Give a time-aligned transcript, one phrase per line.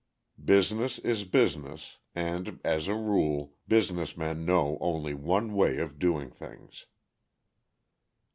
[0.43, 6.31] Business is business; and, as a rule, business men know only one way of doing
[6.31, 6.87] things.